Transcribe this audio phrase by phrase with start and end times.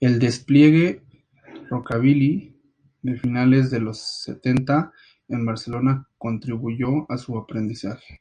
[0.00, 1.04] El despliegue
[1.70, 2.56] rockabilly
[3.02, 4.92] de finales de los setenta
[5.28, 8.20] en Barcelona contribuyó a su aprendizaje.